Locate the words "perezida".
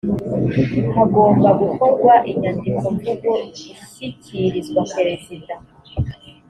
4.95-5.53